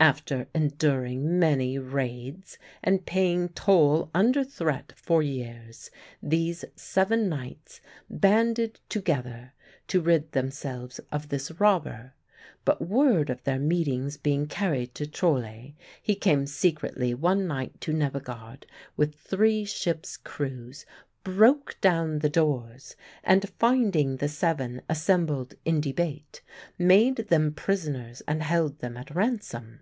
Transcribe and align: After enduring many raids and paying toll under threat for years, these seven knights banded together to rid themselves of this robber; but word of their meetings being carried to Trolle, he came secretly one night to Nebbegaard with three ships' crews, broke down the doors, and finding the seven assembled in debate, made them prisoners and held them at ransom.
After 0.00 0.46
enduring 0.54 1.40
many 1.40 1.76
raids 1.76 2.56
and 2.84 3.04
paying 3.04 3.48
toll 3.48 4.12
under 4.14 4.44
threat 4.44 4.92
for 4.96 5.24
years, 5.24 5.90
these 6.22 6.64
seven 6.76 7.28
knights 7.28 7.80
banded 8.08 8.78
together 8.88 9.54
to 9.88 10.00
rid 10.00 10.30
themselves 10.30 11.00
of 11.10 11.30
this 11.30 11.50
robber; 11.58 12.12
but 12.64 12.80
word 12.86 13.28
of 13.28 13.42
their 13.42 13.58
meetings 13.58 14.16
being 14.16 14.46
carried 14.46 14.94
to 14.94 15.04
Trolle, 15.04 15.72
he 16.00 16.14
came 16.14 16.46
secretly 16.46 17.12
one 17.12 17.48
night 17.48 17.80
to 17.80 17.92
Nebbegaard 17.92 18.66
with 18.96 19.16
three 19.16 19.64
ships' 19.64 20.16
crews, 20.16 20.86
broke 21.24 21.76
down 21.80 22.20
the 22.20 22.30
doors, 22.30 22.94
and 23.24 23.50
finding 23.58 24.18
the 24.18 24.28
seven 24.28 24.80
assembled 24.88 25.54
in 25.64 25.80
debate, 25.80 26.40
made 26.78 27.16
them 27.28 27.52
prisoners 27.52 28.22
and 28.28 28.44
held 28.44 28.78
them 28.78 28.96
at 28.96 29.10
ransom. 29.10 29.80